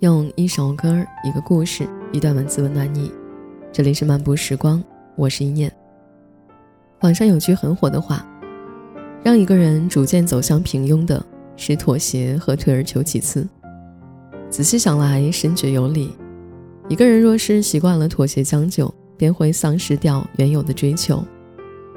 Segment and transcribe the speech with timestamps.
[0.00, 3.10] 用一首歌、一个故事、一段文字温暖你。
[3.72, 4.84] 这里是漫步时光，
[5.16, 5.72] 我是一念。
[7.00, 8.22] 网上有句很火的话
[9.24, 11.24] ：“让一个人逐渐走向平庸的
[11.56, 13.48] 是妥协和退而求其次。”
[14.50, 16.14] 仔细想来，深觉有理。
[16.90, 21.24] 一个人若是习惯了妥协将就，便会丧失掉原有的追求。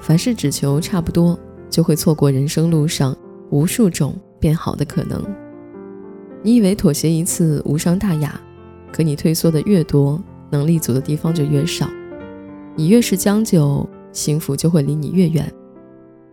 [0.00, 1.36] 凡事只求差不多，
[1.68, 3.16] 就会错过人生路上
[3.50, 5.20] 无数种变好的可能。
[6.42, 8.40] 你以为妥协一次无伤大雅，
[8.92, 11.88] 可你退缩的越多，能立足的地方就越少。
[12.74, 15.52] 你越是将就，幸福就会离你越远。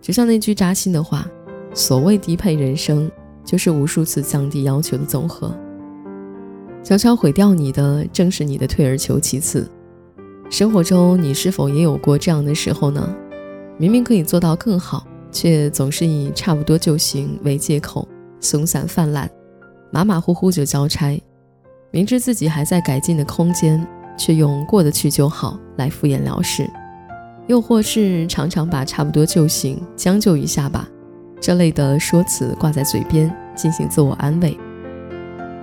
[0.00, 1.26] 就像那句扎心的话
[1.72, 3.08] ：“所谓低配人生，
[3.44, 5.54] 就是无数次降低要求的总和。”
[6.82, 9.70] 悄悄毁掉你的，正是你的退而求其次。
[10.50, 13.14] 生活中，你是否也有过这样的时候呢？
[13.78, 18.06] 明明可以做到更好，却总是以差不多就行为借口，
[18.40, 19.30] 松散泛滥。
[19.94, 21.22] 马马虎虎就交差，
[21.90, 26.66] 明知自己还在改进的空间，却用过得去就好来敷衍了事，
[27.46, 30.88] 又或是常常把差不多就行、将就一下吧
[31.38, 34.58] 这类的说辞挂在嘴边，进行自我安慰。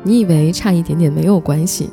[0.03, 1.89] 你以为差一点点没有关系，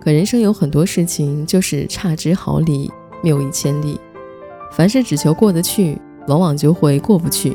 [0.00, 2.90] 可人生有很多事情就是差之毫厘，
[3.22, 4.00] 谬以千里。
[4.72, 7.52] 凡事只求过得去，往往就会过不去；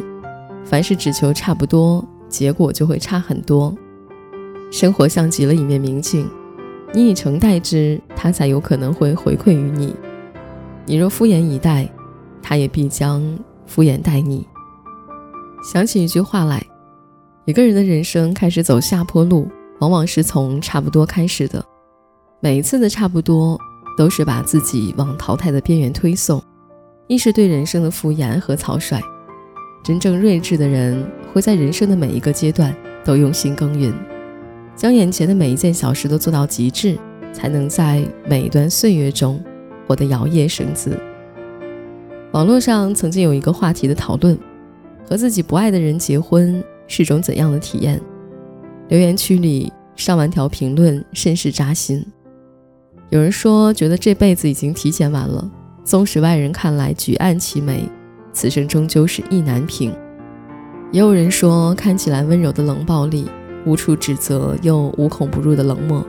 [0.63, 3.75] 凡事只求差不多，结果就会差很多。
[4.73, 6.27] 生活像极了一面明镜，
[6.95, 9.93] 你以诚待之，它才有可能会回馈于你；
[10.87, 11.87] 你若敷衍以待，
[12.41, 13.21] 它也必将
[13.67, 14.43] 敷衍待你。
[15.63, 16.65] 想起一句话来：
[17.45, 21.63] 一个人的人生开始走下坡路，往往是从差不多开始的。
[22.39, 23.55] 每一次的差不多，
[23.95, 26.41] 都是把自己往淘汰的边缘推送，
[27.05, 28.99] 亦是对人生的敷衍和草率。
[29.83, 33.93] 真正睿智的人，会在人生的每一个阶段都用心耕耘。
[34.75, 36.97] 将眼前的每一件小事都做到极致，
[37.31, 39.41] 才能在每一段岁月中
[39.87, 40.99] 活得摇曳生姿。
[42.31, 44.37] 网络上曾经有一个话题的讨论：
[45.07, 48.01] 和自己不爱的人结婚是种怎样的体验？
[48.89, 52.05] 留言区里上万条评论甚是扎心。
[53.09, 55.47] 有人说觉得这辈子已经提前完了，
[55.83, 57.87] 纵使外人看来举案齐眉，
[58.33, 59.93] 此生终究是意难平。
[60.91, 63.27] 也有人说看起来温柔的冷暴力。
[63.65, 66.05] 无处指责又无孔不入的冷漠，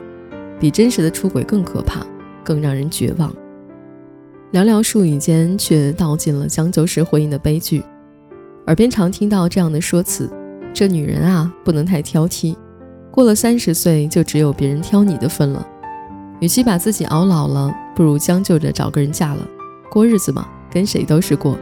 [0.59, 2.05] 比真实的出轨更可怕，
[2.43, 3.33] 更让人绝望。
[4.51, 7.83] 寥寥数语间，却道尽了将就式婚姻的悲剧。
[8.67, 10.29] 耳边常听到这样的说辞
[10.73, 12.55] ：“这女人啊，不能太挑剔，
[13.11, 15.65] 过了三十岁就只有别人挑你的份了。
[16.39, 19.47] 与其把自己熬老了，不如将就着找个人嫁了，
[19.89, 21.57] 过日子嘛，跟谁都是过，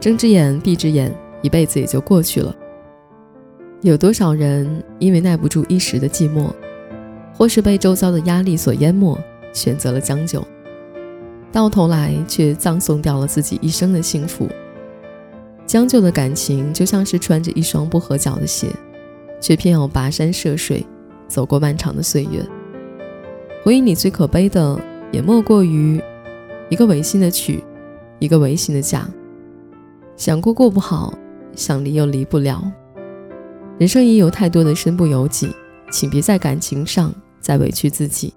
[0.00, 2.54] 睁只眼闭只眼，一辈子也就过去了。”
[3.82, 6.50] 有多少人因为耐不住一时的寂寞，
[7.32, 9.16] 或是被周遭的压力所淹没，
[9.52, 10.44] 选择了将就，
[11.52, 14.48] 到头来却葬送掉了自己一生的幸福。
[15.64, 18.66] 将就的感情就像是穿着一双不合脚的鞋，
[19.40, 20.84] 却偏要跋山涉水，
[21.28, 22.44] 走过漫长的岁月。
[23.62, 24.80] 回忆里最可悲的，
[25.12, 26.02] 也莫过于
[26.68, 27.62] 一个违心的娶，
[28.18, 29.08] 一个违心的嫁。
[30.16, 31.14] 想过过不好，
[31.54, 32.64] 想离又离不了。
[33.78, 35.54] 人生已有太多的身不由己，
[35.92, 38.34] 请别在感情上再委屈自己。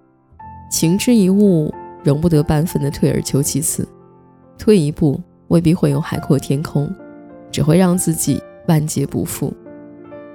[0.70, 3.88] 情之一物，容不得半分的退而求其次。
[4.56, 6.88] 退一步未必会有海阔天空，
[7.52, 9.52] 只会让自己万劫不复。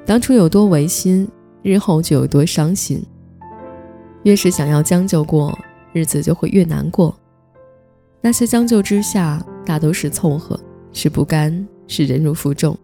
[0.05, 1.29] 当初有多违心，
[1.63, 3.01] 日后就有多伤心。
[4.25, 5.57] 越是想要将就过，
[5.93, 7.17] 日子就会越难过。
[8.21, 10.59] 那些将就之下，大都是凑合，
[10.93, 12.77] 是不甘，是忍辱负重。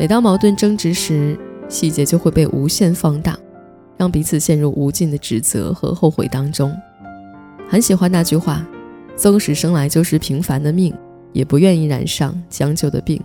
[0.00, 1.38] 每当矛盾争执时，
[1.68, 3.38] 细节就会被无限放大，
[3.98, 6.74] 让彼此陷入无尽的指责和后悔当中。
[7.68, 8.66] 很喜欢那句话
[9.14, 10.94] ：“纵使生来就是平凡的命，
[11.34, 13.22] 也不愿意染上将就的病。”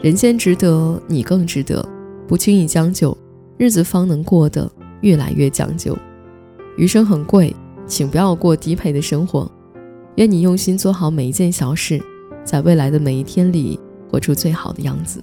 [0.00, 1.86] 人间值得，你更值得。
[2.26, 3.14] 不轻易将就，
[3.58, 4.72] 日子方能过得
[5.02, 5.94] 越来越讲究。
[6.78, 7.54] 余生很贵，
[7.86, 9.52] 请不要过低配的生活。
[10.14, 12.02] 愿你用心做好每一件小事，
[12.42, 13.78] 在未来的每一天里
[14.10, 15.22] 活出最好的样子。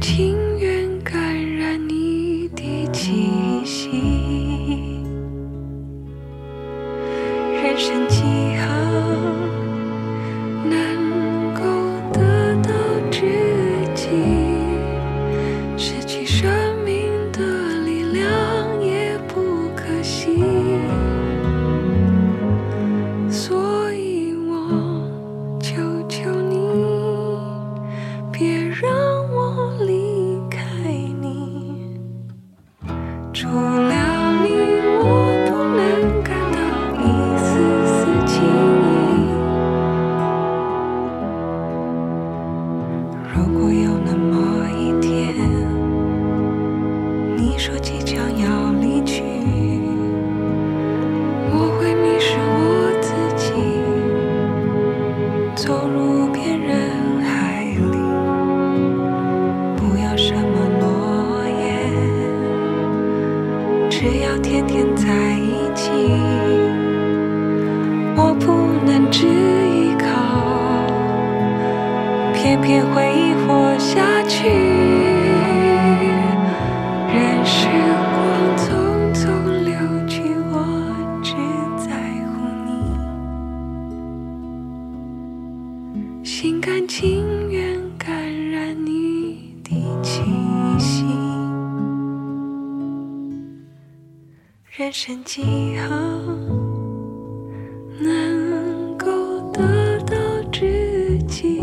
[0.00, 0.39] 听
[64.02, 65.04] 只要天天在
[65.36, 65.90] 一起。
[68.16, 70.06] 我不能只依靠
[72.32, 73.29] 偏偏回忆
[94.72, 95.42] 人生几
[95.78, 95.96] 何
[97.98, 100.16] 能够得到
[100.52, 101.60] 知己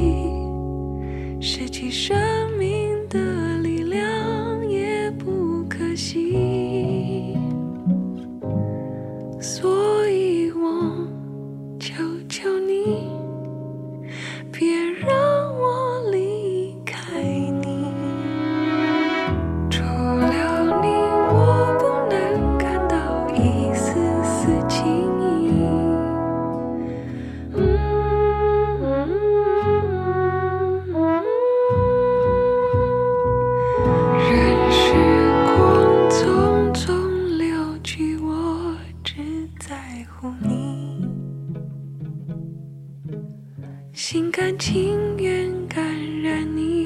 [1.40, 2.18] 失去生
[2.58, 7.34] 命的力量也不可惜。
[9.40, 9.77] 所
[44.10, 45.84] 心甘情愿感
[46.22, 46.77] 染你。